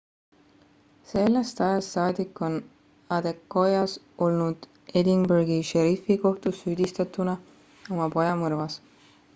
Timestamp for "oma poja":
7.97-8.35